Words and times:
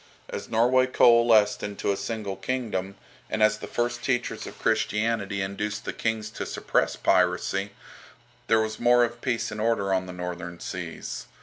As 0.29 0.49
Norway 0.49 0.87
coalesced 0.87 1.61
into 1.61 1.91
a 1.91 1.95
single 1.95 2.35
kingdom, 2.35 2.95
and 3.29 3.43
as 3.43 3.59
the 3.59 3.67
first 3.67 4.03
teachers 4.03 4.47
of 4.47 4.57
Christianity 4.57 5.43
induced 5.43 5.85
the 5.85 5.93
kings 5.93 6.31
to 6.31 6.45
suppress 6.47 6.95
piracy, 6.95 7.69
there 8.47 8.61
was 8.61 8.79
more 8.79 9.03
of 9.03 9.21
peace 9.21 9.51
and 9.51 9.61
order 9.61 9.93
on 9.93 10.07
the 10.07 10.11
Northern 10.13 10.59
Seas. 10.59 11.27